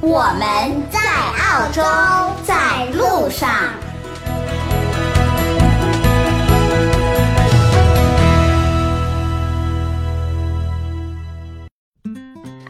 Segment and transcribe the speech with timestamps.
[0.00, 1.82] 我们在澳洲，
[2.44, 3.50] 在路上。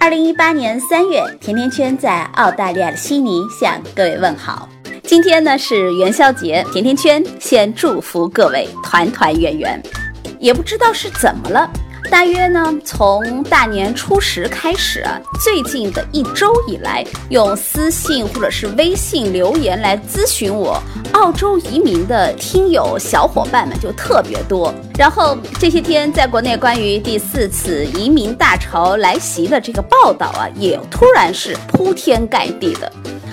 [0.01, 4.67] 二零一八年三月，甜甜圈在澳大利亚的悉尼向各位问好。
[5.03, 9.79] 今天呢是元宵节，甜甜圈先祝福各位团团圆圆。
[10.39, 11.69] 也不知道是怎么了。
[12.11, 20.83] 大约呢，从大年初十开始啊，最近的一周以来，用私信或者是微信留言来咨询我
[21.13, 24.73] 澳洲移民的听友小伙伴们就特别多。
[24.99, 32.91] 然后这些天，在国内关于第四次移民大潮来袭的这个报道啊，也突然是铺天盖地的。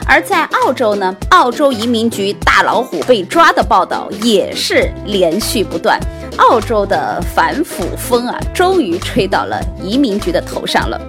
[0.08, 6.00] 而在澳洲呢，澳洲移民局大老虎被抓的报道也是连续不断。
[6.38, 11.00] 澳洲的反腐风啊，终于吹到了移民局的头上了。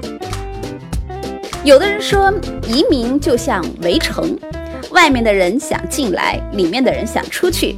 [1.65, 2.33] 有的人说，
[2.69, 4.39] 移民就像围城，
[4.91, 7.77] 外面的人想进来，里面的人想出去。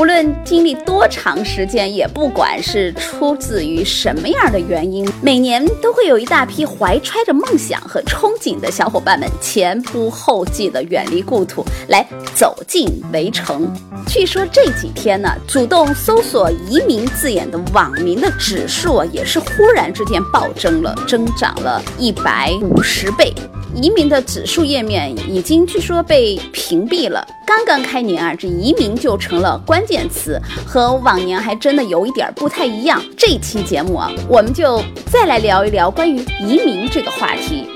[0.00, 12.02] 不论经历多长时间，也不管是出自于什么样的原因，每年都会有一大批怀揣着梦想和憧憬的小伙伴们前仆后继的远离故土，来
[12.34, 13.70] 走进围城。
[14.06, 23.34] 据说这几天呢，主动搜索“移民”字眼的网民的指数啊，也是忽然之间暴增了，增长了一百五十倍。
[23.74, 27.26] 移民的指数页面已经据说被屏蔽了。
[27.46, 33.02] 刚刚开年啊，这移民就成了关键词，和往年还真的有一点不太一样。
[33.16, 37.66] 这期节目啊，我们就再来聊一聊关于移民这个话题。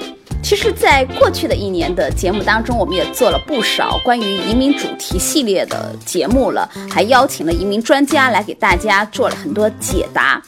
[0.42, 10.42] 其实，在过去的一年的节目当中，我们也做了不少关于移民主题系列的节目了，还邀请了移民专家来给大家做了很多解答。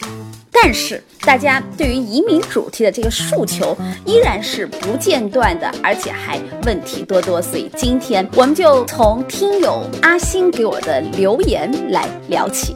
[0.62, 7.40] 但是，大家对于移民主题的这个诉求依然是不间断的，而且还问题多多。
[7.42, 12.74] 所以今天我们就从听友阿星给我的留言来聊起。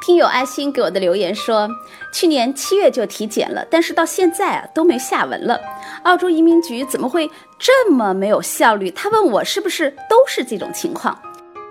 [0.00, 1.68] 听友阿星给我的留言说，
[2.12, 5.60] 去年七月就体检了，但是到现在啊都没下文了。
[6.04, 8.90] 澳洲移民局怎么会这么没有效率？
[8.92, 11.16] 他问我是不是都是这种情况？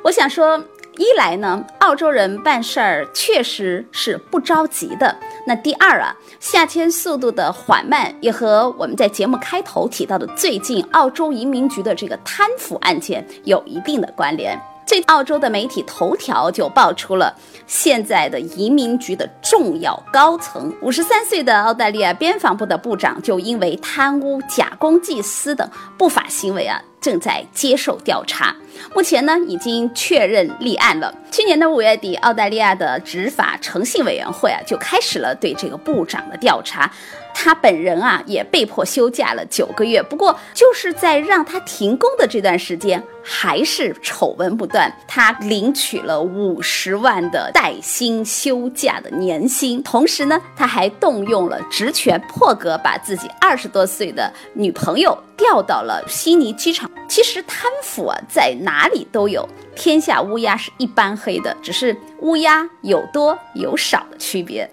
[0.03, 0.63] 我想说。
[0.97, 5.15] 一来呢，澳洲人办事儿确实是不着急的。
[5.45, 14.59] 那第二啊，下签速度的缓慢，也和我们在节目开头提到的最近澳洲移民局的这个贪腐案件有一定的关联。
[14.87, 17.35] 这澳洲的媒体头条就爆出了
[17.67, 26.81] 现在的移民局的重要高层，五十三岁的澳大利亚边防部的部长就因为贪污、假公济私等不法行为啊。
[26.99, 28.53] 正在接受调查，
[28.93, 31.13] 目前呢已经确认立案了。
[31.31, 36.91] 去年的五月底，澳大利亚的执法诚信委员会啊就开始了对这个部长的调查。
[37.39, 44.91] 他本人啊也被迫休假了九个月，不过就是在让他停工的这段时间，还是丑闻不断。
[45.07, 56.89] 他领取了五十万的带薪休假的年薪，同时呢，他还动用了职权破格把自己二十多岁的女朋友调到了悉尼机场。
[57.07, 64.67] 其实贪腐啊，在哪里都有，天下乌鸦是一般黑的，只是乌鸦有多有少的区别。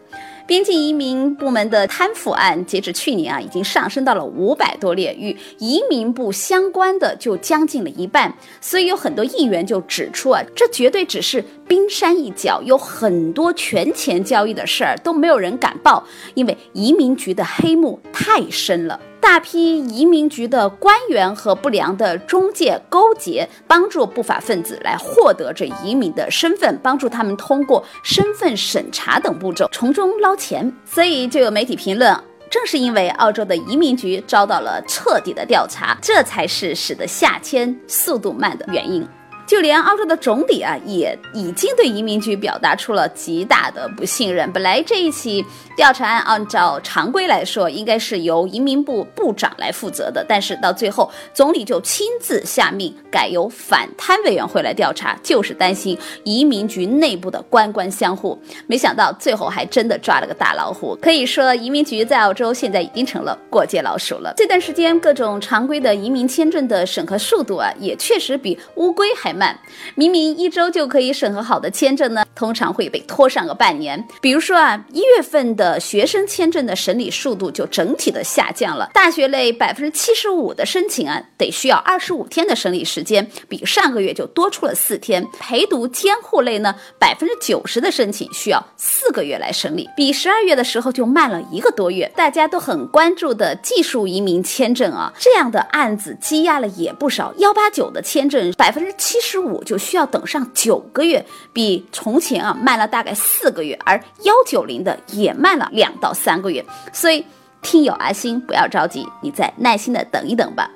[0.47, 8.37] 边境移民部门的贪腐案，截止去年啊，已经上升到了五百多例，与移民部相关的就将近了一半。
[8.60, 16.04] 所以有很多议员就指出啊，这绝对只是冰山一角，有很多权钱交易的事儿都没有人敢报，
[16.34, 19.00] 因为移民局的黑幕太深了。
[19.25, 30.71] 大批移民局的官员和不良的中介勾结，帮助不法分子来获得这移民的身份，帮助他们通过身份审查等步骤从中捞钱。
[30.84, 32.15] 所以就有媒体评论，
[32.51, 39.09] 正是因为澳洲的移民局遭到了彻底的调查，这才是使得下签速度慢的原因。
[39.47, 44.51] 就连澳洲的总理啊，也已经对移民局表达出了极大的不信任。
[44.53, 45.45] 本来这一起
[45.77, 58.41] 调查案按照常规来说，应该是由移民部部长来负责的，但是到最后，总理就亲自下命改由反贪委员会来调查，就是担心移民局内部的官官相护。
[58.67, 60.97] 没想到最后还真的抓了个大老虎。
[61.03, 64.33] 可以说，移民局在澳洲现在已经成了过街老鼠了。
[64.39, 69.34] 这段时间，各种常规的移民签证的审核速度啊，也确实比乌龟还。
[69.34, 69.59] 慢，
[69.95, 74.03] 明明一周就可以审核好的签证呢，通常会被拖上个半年。
[74.21, 78.91] 比如说啊，一月份的学生签证的审理速度就整体的下降了。
[78.95, 85.27] 大学类百分之七十五的申请啊，得需要二十五天的审理时间，比上个月就多出了四天。
[85.41, 92.10] 陪读监护类呢，百分之九十的申请需要四个月来审理，比十二月的时候就慢了一个多月。
[92.15, 97.34] 大家都很关注的技术移民签证啊，这样的案子积压了也不少。
[97.39, 99.23] 幺八九的签证百分之七。
[99.26, 106.62] 十五就需要等上九个月，比从前啊慢了大概四个月，而幺九零的也慢了两到三个月。
[106.92, 107.24] 所以，
[107.62, 110.71] 听友阿星不要着急，你再耐心的等一等吧。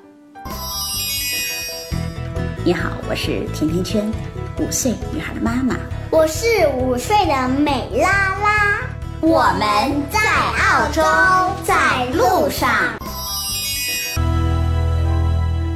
[2.65, 4.11] 你好，我是甜甜圈，
[4.57, 5.75] 五岁女孩的妈妈。
[6.09, 8.09] 我是五岁的美拉
[8.39, 8.81] 拉。
[9.21, 10.19] 我们在
[10.65, 11.03] 澳洲，
[11.63, 12.67] 在路上。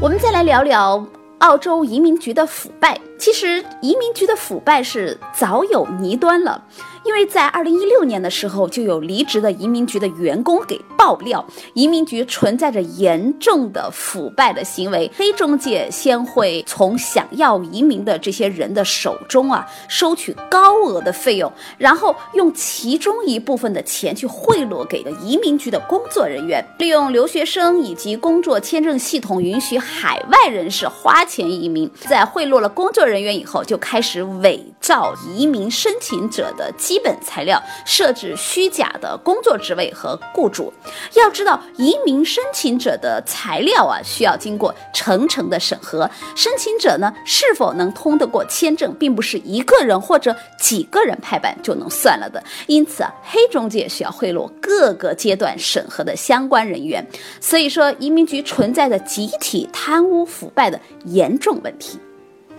[0.02, 1.06] 我们再来聊聊。
[1.44, 6.64] 澳洲移民局的腐败，其实移民局的腐败是早有倪端了。
[7.06, 15.12] 因为在二零一六年的时候，就有离职的移民局的员工给爆料，移民局存在着严重的腐败的行为。
[15.16, 31.90] 黑中介先会从想要移民的这些人的手中啊收取高额的费用，然后用其中一部分的钱去贿赂给了移民局的工作人员，利用留学生以及工作签证系统允许海外人士花钱移民。
[32.08, 36.74] 在贿赂了工作人员以后，就开始伪造移民申请者的。
[36.94, 40.72] 基本材料设置虚假的工作职位和雇主，
[41.16, 46.08] 要知道移民申请者的材料啊，需要经过层层的审核。
[46.36, 52.44] 申请者呢是否能通得过签证，并不是一个人或者几个人拍板就能算了的。
[52.68, 57.04] 因此啊，黑中介需要贿赂各个阶段审核的相关人员。
[57.42, 61.98] 所以说，移民局存在着集体贪污腐败的严重问题。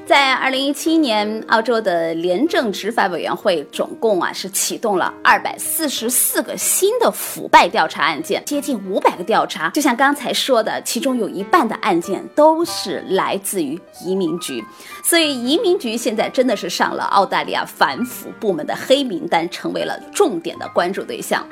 [0.06, 9.70] 在二零一七年，澳洲的廉政执法委员会总共啊是启动了二百四十四个新的腐败调查案件，接近五百个调查。
[9.70, 14.62] 就像刚才说的，其中有一半的案件都是来自于移民局，
[15.02, 21.46] 所以移民局现在真的是上了澳大利亚反腐部门的黑名单，成为了重点的关注对象。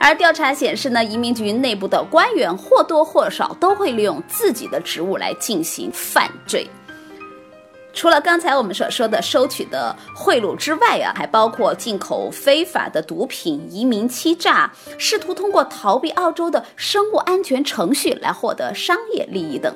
[0.00, 6.66] 而调查显示呢，移民局内部的官员或多或少都会利用自己的职务来进行犯罪。
[7.98, 19.74] 除了刚才我们所说的收取的贿赂之外啊，还包括进口非法的毒品、移民欺诈、试图通过逃避澳洲的生物安全程序来获得商业利益等。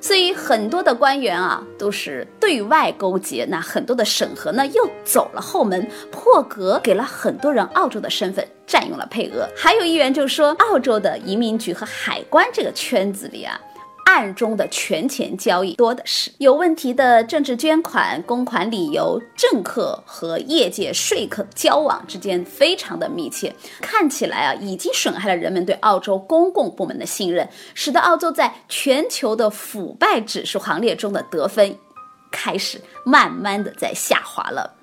[0.00, 9.48] 所以很多的官员啊都是对外勾结，那很多的审核呢又走了后门，破格给了很多人澳洲的身份，占用了配额。
[9.56, 13.60] 还有议员就说，澳洲的移民局和海关这个圈子里啊。
[14.04, 31.76] 暗中的权钱交易多的是，有问题的政治捐款、公款理由，政客和业界说客交往之间非常的密切，看起来啊，已经损害了人们对澳洲公共部门的信任，使得澳洲在全球的腐败指数行列中的得分，
[32.30, 34.74] 开始慢慢的在下滑了。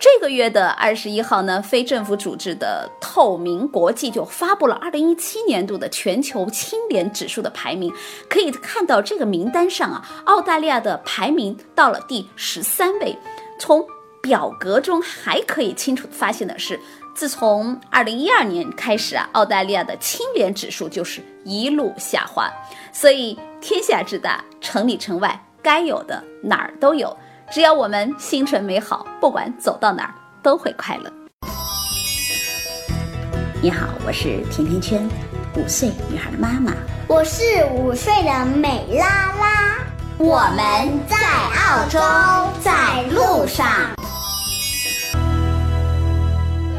[0.00, 7.92] 这个月的二十一号呢，非政府组织的透明国际就发布了二零一七年度的全球清廉指数的排名。
[8.26, 13.14] 可以看到这个名单上啊，澳大利亚的排名到了第十三位。
[13.58, 13.86] 从
[14.22, 16.80] 表格中还可以清楚发现的是，
[17.14, 22.50] 自从二零一二年开始啊，澳大利亚的清廉指数就是一路下滑。
[22.90, 27.14] 所以天下之大，城里城外该有的哪儿都有。
[27.50, 31.12] 只要我们心存美好，不管走到哪儿都会快乐。
[33.60, 35.08] 你好，我是甜甜圈，
[35.56, 36.72] 五岁女孩的妈妈。
[37.08, 37.42] 我是
[37.72, 39.78] 五岁的美拉拉。
[40.16, 41.98] 我们在澳洲，
[42.62, 43.66] 在路上。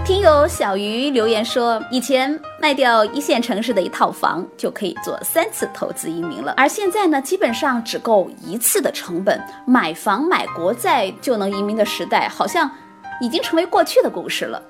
[0.04, 12.70] 听友小鱼留言说，以前卖掉一线城市的一套房就可以做三次投资移民了，而现在呢，基本上只够一次的成本，买房买国债就能移民的时代，好像
[13.22, 14.62] 已经成为过去的故事了。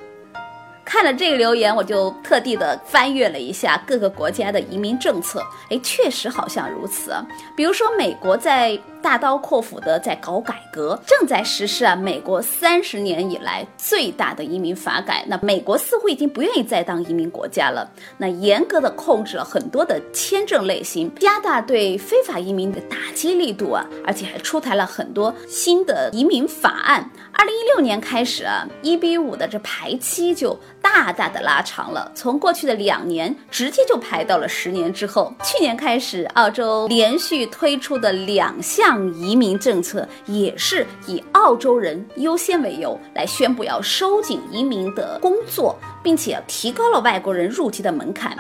[0.83, 7.25] 看了这个留言，我就特地的翻阅了一下各个国家的移民政策，哎，确实好像如此啊。
[7.55, 8.77] 比如说美国在。
[9.01, 15.25] 大刀阔斧的在搞改革，正在实施啊，美国三十年以来最大的移民法改。
[15.27, 27.09] 那美国似乎已经不愿意再当移民国家了，那严格的控制了很多的签证类型，加大对非法移民的打击力度啊，而且还出台了很多新的移民法案。
[27.33, 35.33] 二零一六年开始啊，一比五的这排期就大大的拉长了，从过去的两年直接就排到了十年之后。
[35.43, 38.90] 去年开始，澳洲连续推出的两项。
[39.13, 48.35] 移民政策也是以澳洲人优先为由来宣布要收紧移民的工作，并且提高了外国人入籍的门槛。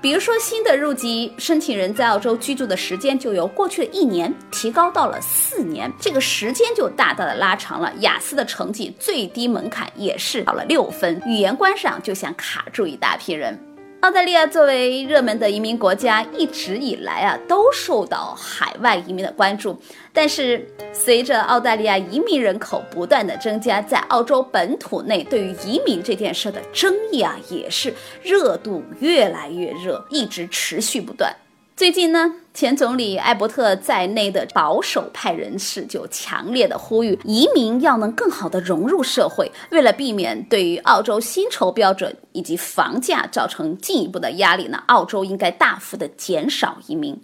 [0.00, 7.90] 比如说，新的入籍申请人在澳洲居住的时间就由过去的一年提高到了四年，这个时间就大大的拉长了。
[8.00, 13.58] 雅思的成绩最低门槛也是到了六分，语言关上就想卡住一大批人。
[14.04, 19.80] 澳大利亚作为热门的移民国家，一直以来啊都受到海外移民的关注。
[20.12, 31.34] 但是，随着澳大利亚移民人口不断的增加，在澳洲本土内对于移民这件事的争议啊，也是热度越来越热，一直持续不断。
[31.76, 39.50] 最近呢，前总理艾伯特在内的保守派人士就强烈的呼吁，移民要能更好的融入社会。
[39.72, 47.20] 为了避免对于澳洲薪酬标准以及房价造成进一步的压力呢，澳洲应该大幅的减少移民。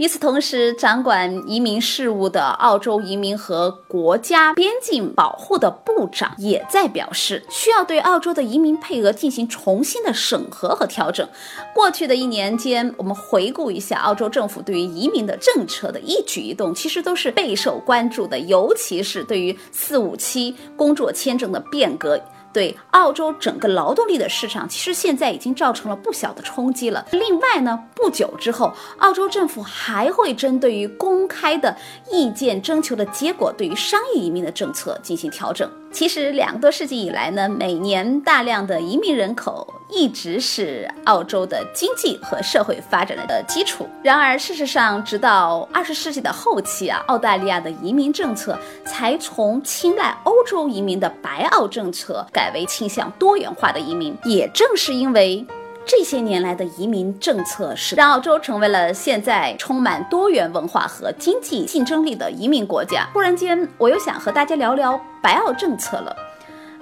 [0.00, 11.28] 与此同时，掌管移民事务的澳洲移民和国家边境保护的部长也在表示，需要对澳洲的移民配额进行重新的审核和调整。
[11.74, 22.18] 过去的一年间，我们回顾一下澳洲政府对于移民的政策的一举一动，其实都是备受关注的，尤其是对于四五七工作签证的变革。
[22.52, 27.06] 对澳洲整个劳动力的市场，其实现在已经造成了不小的冲击了。
[27.12, 31.76] 另外呢，不久之后，澳洲政府还会针对于公开的
[32.10, 35.70] 意见征求的结果，对于商业移民的政策进行调整。
[35.92, 43.88] 其实两个多世纪以来呢，每年大量的移民人口一直是澳洲的经济和社会发展的基础。
[44.02, 54.16] 然而，事实上，直到二十世纪的后期啊，澳大利亚的移民政策才从青睐欧洲移民的白澳政策改为倾向多元化的移民。
[54.24, 55.44] 也正是因为。
[55.86, 63.08] 这些年来的移民政策，使让澳洲成为了现在充满多元文化和经济竞争力的移民国家。
[63.12, 66.14] 忽然间，我又想和大家聊聊白澳政策了。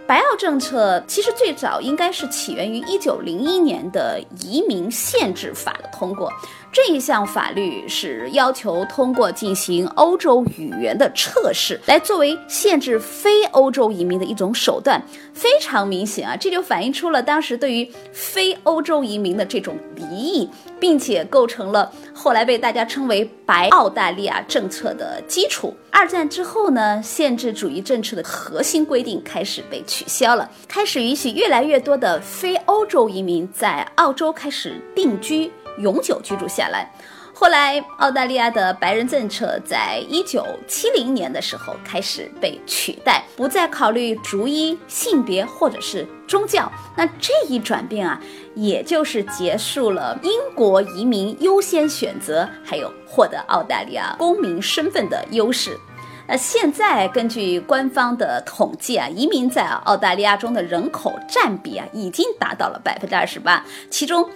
[0.07, 6.33] 白澳政策其实最早应该是起源于一九零一年的移民限制法的通过。
[6.71, 15.03] 这一项法律是要求通过进行欧洲语言的测试，来作为限制非欧洲移民的一种手段。
[15.33, 20.49] 非常明显啊，这就反映出了当时对于非欧洲移民的这种敌意，
[20.79, 25.75] 并且构成了后来被大家称为“白澳大利亚政策”的基础。
[25.91, 35.51] 二战之后呢，限制主义政策的核心规定开始被取消了，开始允许越来越多的非欧洲移民在澳洲开始定居。
[35.79, 36.91] 永久居住下来。
[37.35, 46.69] 后来，澳大利亚的白人政策在一九七零年的时候开始被取代，不再考虑族裔、性别或者是宗教。
[46.97, 48.21] 那这一转变啊，
[48.57, 55.79] 也就是结束了英国移民优先选择，还有获得澳大利亚公民身份的优势。
[56.27, 64.29] 那现在根据官方的统计啊，移民在澳大利亚中的人口占比啊，已经达到了百分之二十八，其中。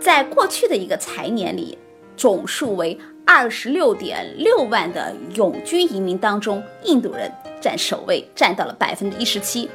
[0.00, 1.76] 在过去的一个财年里，
[2.16, 7.30] 总数为二十六点六万的永居移民当中，印度人
[7.60, 9.68] 占首位，占到了百分之一十七，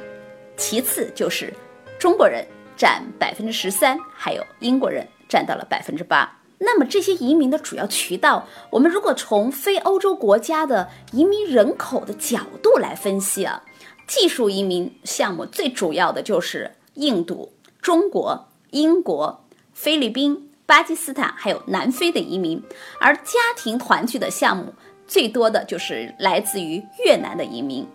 [0.56, 1.54] 其次就是
[1.96, 2.44] 中国人
[2.76, 6.30] 占百分之十三，还有英国人占到了百分之八。
[6.58, 13.62] 那么这些移民的主要渠道，我们如果从非欧洲国家的移民人口的角度来分析啊，
[14.08, 19.45] 技术移民项目最主要的就是印度、中国、英国。
[19.76, 22.60] 菲律宾、巴基斯坦还有南非的移民，
[22.98, 24.72] 而家庭团聚的项目
[25.06, 27.86] 最多的就是来自于越南的移民。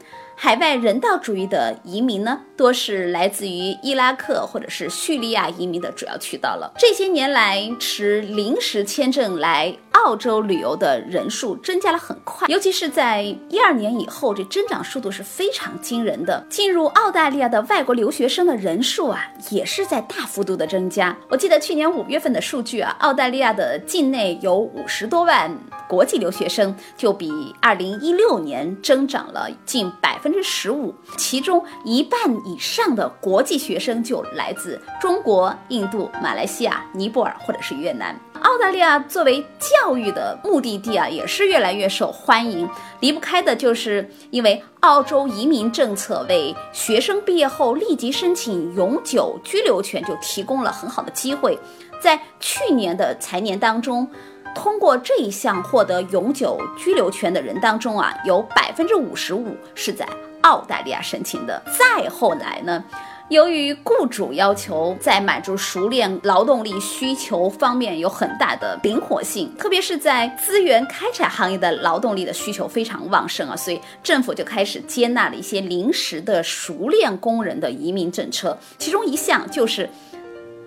[0.44, 6.74] 海外人道主义的移民呢，多是来自于伊拉克或者是叙利亚移民的主要渠道了。
[6.80, 16.44] 这些年来，持临时签证来澳洲旅游的人数增加了很快，尤其是在一二年以后，这增长速度是非常惊人的。
[16.50, 21.16] 进入澳大利亚的外国留学生的人数啊，也是在大幅度的增加。
[21.30, 25.56] 我记得去年五月份的数据啊，澳大利亚的境内有五十多万
[25.88, 27.32] 国际留学生，就比
[27.62, 30.31] 二零一六年增长了近百分。
[30.32, 38.18] 分之十五，其中一半以上的国际学生就来自中国、印度、马来西亚、尼泊尔或者是越南。
[38.42, 42.68] 澳大利亚作为教育的目的地啊，也是越来越受欢迎。
[43.02, 51.60] 离不开的就是因为澳洲移民政策为学生毕业后立即申请永久居留权就提供了很好的机会。
[52.00, 54.08] 在去年的财年当中，
[54.54, 60.08] 通过这一项获得永久居留权的人当中啊，有百分之五十五是在
[60.42, 61.62] 澳大利亚申请的。
[61.78, 62.84] 再后来呢？
[63.30, 79.90] 由于雇主要求在满足熟练劳动力需求方面有很大的灵活性，特别是在资源开采行业的劳动力的需求非常旺盛啊，所以政府就开始接纳了一些临时的熟练工人的移民政策，其中一项就是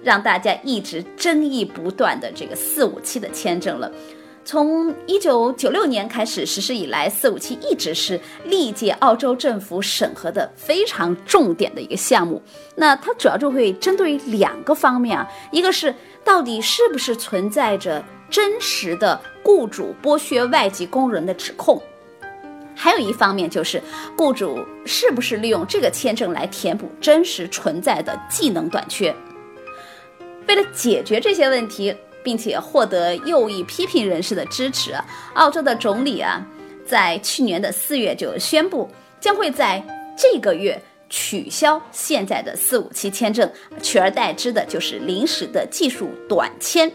[0.04, 3.90] 让大家一直争议不断的这个四五七的签证了。
[4.46, 12.42] 从一九九六年开始实施以来，四五七一直是历届澳洲政府审核的非常重点的一个项目。
[12.76, 21.82] 那它主要就会针对于两个方面啊，一个是到底是不是存在着真实的雇主剥削外籍工人的指控，
[22.74, 23.82] 还有一方面就是
[24.14, 29.14] 雇主是不是利用这个签证来填补真实存在的技能短缺。
[30.48, 31.94] 为了解决这些问题。
[32.24, 34.94] 并且获得右翼批评人士的支持，
[35.34, 36.42] 澳洲的总理啊，
[36.86, 39.84] 在去年的四月就宣布，将会在
[40.16, 43.46] 这个月取消现在的四五七签证，
[43.82, 46.90] 取而代之的就是临时的技术短签。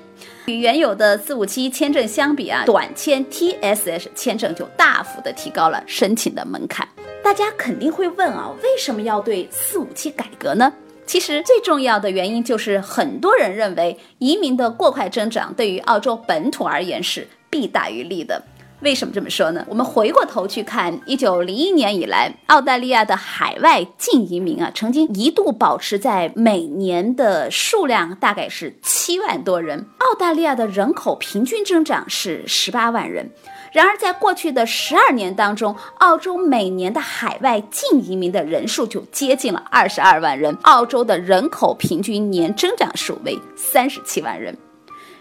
[0.48, 6.89] 与原有的四五七签证相比啊，短签 TSS 签证就大幅的提高了申请的门槛。
[7.24, 10.74] 大家肯定会问啊，为什么要对四五七改革呢？
[11.10, 18.39] 其实最重要的原因就是，很多人认为移民的过快增长对于澳洲本土而言是弊大于利的。
[18.82, 19.66] 为什么这么说呢？
[19.68, 29.88] 我们回过头去看，一九零一年以来，澳大利亚的海外净移民啊，曾经一度保持在每年的数量大概是七万多人。
[29.98, 33.32] 澳大利亚的人口平均增长是十八万人。
[33.71, 44.57] 然而，在过去的十二年当中，澳洲每年的海外净移民的人数就接近了二十二万人，澳洲的人口平均年增长数为三十七万人。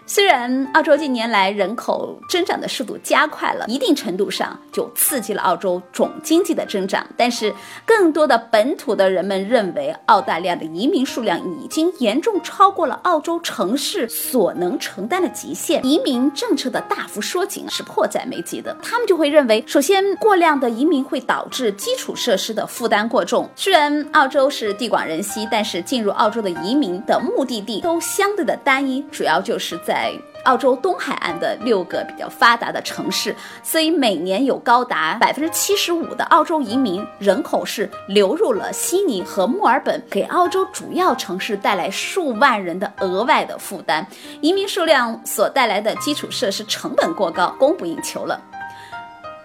[0.09, 7.53] 虽然澳洲近年来人口增长的速度加快了，一定程度上就刺激了澳洲总经济的增长，但是
[7.85, 18.75] 更多的本土的人们认为，澳大利亚的移民数量已经严重超过了澳洲城市所能承担的极限，移民政策的大幅缩紧是迫在眉睫的。
[18.81, 23.47] 他们就会认为，首先，过量的移民会导致基础设施的负担过重。
[23.55, 29.98] 虽然澳洲是地广人稀，但是进入澳洲的移民的目的地都相对的单一，主要就是在。
[29.99, 30.13] 在
[30.45, 44.07] 澳洲东海岸的六个比较发达的城市，所以每年有高达百分之七十五的澳洲移民人口是流入了悉尼和墨尔本，给澳洲主要城市带来数万人的额外的负担。
[44.39, 48.39] 移民数量所带来的基础设施成本过高，供不应求了。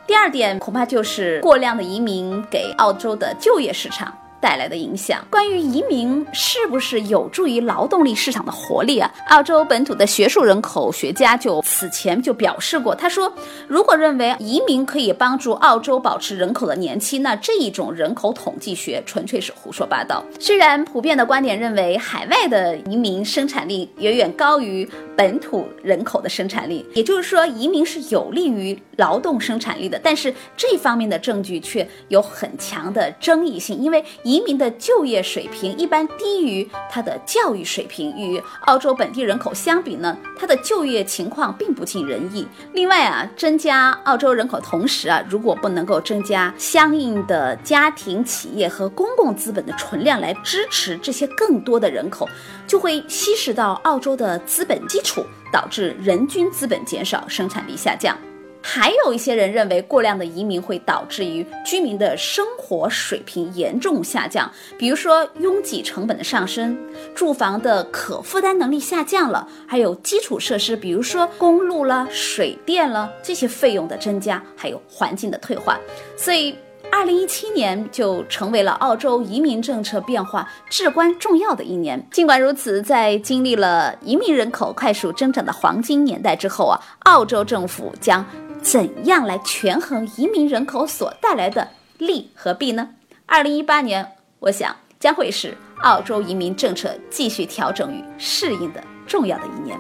[0.07, 4.17] 第二点，恐怕就是过量的移民给澳洲的就业市场。
[4.45, 5.27] 带来的影响。
[5.31, 9.11] 关于移民是不是有助于劳动力市场的活力啊？
[9.29, 13.33] 澳洲本土的学术人口学家就此前就表示过，他说，
[13.67, 20.23] 如果认为移民可以帮助澳洲保持人口的年期，那这一种人口统计学纯粹是胡说八道。
[20.39, 42.45] 虽然普遍的观点认为海外的移民生产力远远高于本土人口的生产力，也就是说移民是有利于劳动生产力的，但是这方面的证据却有很强的争议性，因为移移民的就业水平一般低于他的教育水平，与澳洲本地人口相比呢，他的就业情况并不尽人意。
[42.73, 52.29] 另外啊，增加澳洲人口同时啊，如果不能够增加相应的家庭、企业和公共资本的存量来支持这些更多的人口，
[52.67, 58.19] 就会稀释到澳洲的资本基础，导致人均资本减少，生产力下降。
[58.67, 66.75] 还有一些人认为，过量的移民会导致于居民的生活水平严重下降，比如说拥挤成本的上升，
[67.15, 75.79] 住房的可负担能力下降了，还有基础设施，比如说公路了、水电了这些费用的增加，还有环境的退化。
[76.17, 76.57] 所以，
[76.91, 82.03] 二零一七年就成为了澳洲移民政策变化至关重要的一年。
[82.11, 88.25] 尽管如此，在经历了移民人口快速增长的黄金年代之后啊，澳洲政府将。
[88.65, 92.89] 怎样来权衡移民人口所带来的利和弊呢？
[93.27, 99.79] 二零一八年，我想将会是澳洲移民政策继续调整与适应的重要的一年。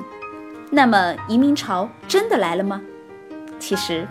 [0.70, 2.78] 那么，移民潮真的来了吗？
[3.58, 4.06] 其实，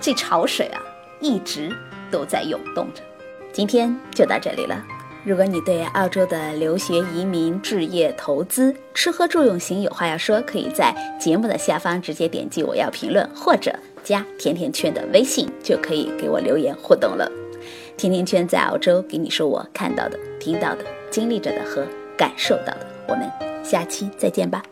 [0.00, 0.82] 这潮水啊，
[1.20, 1.70] 一直
[2.10, 3.02] 都在涌动着。
[3.52, 4.84] 今天就到这里了。
[5.24, 17.28] 如果你对澳洲的留学、移民、置业、投资、吃喝住用行有话要说，可以在节目的下方直接点击我要评论，或者加甜甜圈的微信，就可以给我留言互动了。
[17.96, 21.84] 甜甜圈在澳洲给你说我看到的、听到的、经历着的和
[22.16, 22.86] 感受到的。
[23.08, 23.28] 我们
[23.64, 24.62] 下期再见吧。